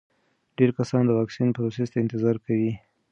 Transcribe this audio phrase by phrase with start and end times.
[0.57, 2.71] ډېر کسان د واکسین پروسې ته انتظار کوي.